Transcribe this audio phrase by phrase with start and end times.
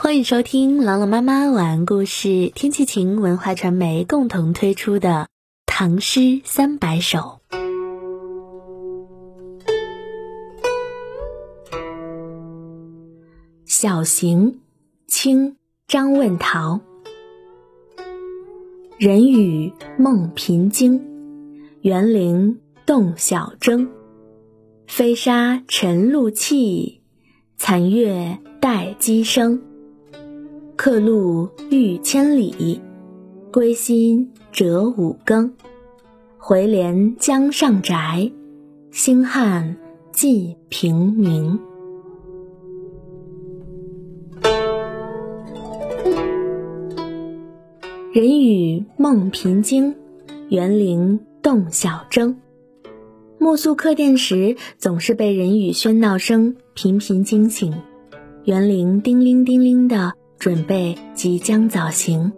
[0.00, 5.08] 欢迎收听朗朗妈妈晚安故事，天气晴文化传媒共同推出的
[5.66, 7.40] 《唐诗三百首》。
[13.66, 14.60] 小行，
[15.08, 15.56] 清，
[15.88, 16.80] 张问陶。
[18.98, 21.02] 人语梦频惊，
[21.80, 23.90] 园林动晓征。
[24.86, 27.02] 飞沙沉露气，
[27.56, 29.60] 残月带鸡声。
[30.78, 32.80] 客路欲千里，
[33.52, 35.52] 归心折五更。
[36.38, 38.30] 回连江上宅，
[38.92, 39.76] 星汉
[40.12, 41.58] 寄平明。
[48.12, 49.96] 人语梦频惊，
[50.48, 52.36] 园林动晓征。
[53.40, 57.74] 暮宿客店时，总是被人语喧闹声频频惊醒，
[58.44, 60.12] 园林叮铃叮铃的。
[60.38, 62.32] 准备即将早行，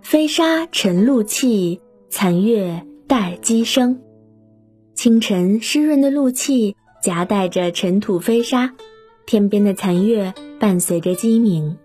[0.00, 4.00] 飞沙沉露气，残月待鸡声。
[4.94, 8.72] 清晨湿润的露气夹带着尘土飞沙，
[9.26, 11.76] 天边的残月伴随着鸡鸣。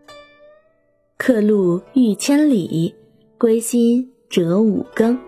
[1.17, 2.95] 客路欲千里，
[3.37, 5.19] 归心折五更。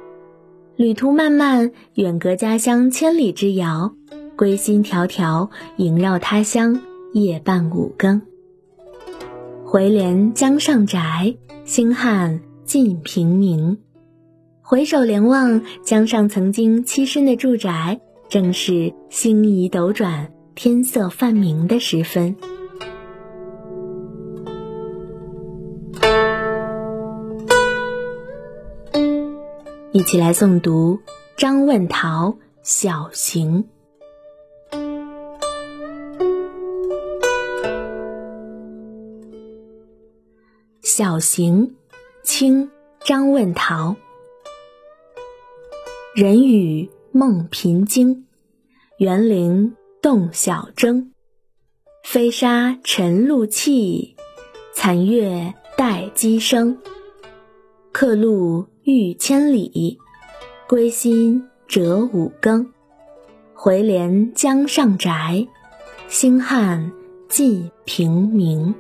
[0.78, 3.94] 旅途漫漫，远隔家乡千里之遥，
[4.38, 6.82] 归心迢迢，萦绕他乡，
[7.14, 8.22] 夜半五更。
[9.68, 11.36] 回连江上宅，
[11.66, 13.80] 星汉近平明。
[14.62, 18.00] 回首连望江上曾经栖身的住宅，
[18.30, 22.36] 正是星移斗转、天色泛明的时分。
[29.92, 31.00] 一起来诵读
[31.38, 32.30] 张问陶
[32.62, 33.64] 《小行》。
[40.98, 41.76] 小行，
[42.24, 42.72] 清
[43.04, 43.98] 张问陶。
[46.16, 48.26] 人语梦频惊，
[48.98, 51.12] 园林动晓征。
[52.02, 54.16] 飞沙沉露气，
[54.74, 56.78] 残月带鸡声。
[57.92, 60.00] 客路欲千里，
[60.66, 62.72] 归心折五更。
[63.54, 65.46] 回连江上宅，
[66.08, 66.94] 星汉
[67.28, 68.74] 寄平明。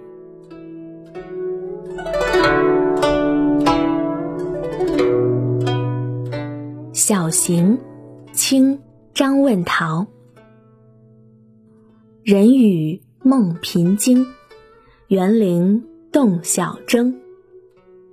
[7.08, 7.78] 小行，
[8.34, 8.80] 清
[9.14, 10.08] 张问陶。
[12.24, 14.26] 人语梦频惊，
[15.10, 17.16] 园林动晓征。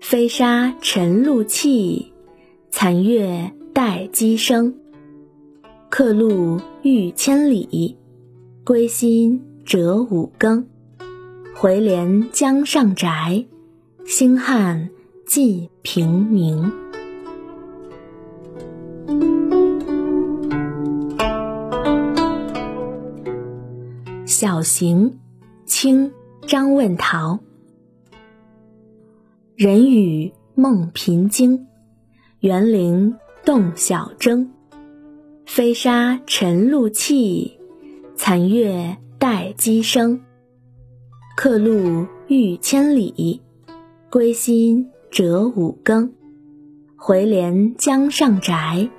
[0.03, 2.13] 飞沙沉露气，
[2.71, 4.75] 残月带鸡声。
[5.89, 7.97] 客路欲千里，
[8.63, 10.67] 归心折五更。
[11.55, 13.47] 回连江上宅，
[14.05, 14.91] 星汉
[15.25, 16.82] 寄平明。
[24.43, 25.21] 小行，
[25.67, 26.11] 清
[26.49, 27.39] 张问陶。
[29.55, 31.69] 人语梦频惊，
[32.41, 33.15] 园林
[33.45, 34.51] 动晓征。
[35.47, 37.57] 飞沙沉露气，
[38.17, 40.21] 残月带鸡声。
[41.37, 43.41] 客路欲千里，
[44.11, 46.13] 归心折五更。
[46.97, 48.91] 回连江上宅，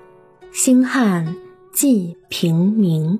[0.53, 1.35] 星汉
[1.73, 3.19] 寄平明。